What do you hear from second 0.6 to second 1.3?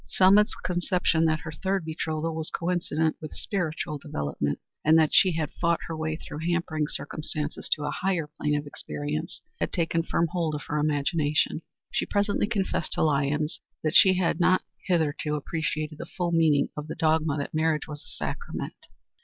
conception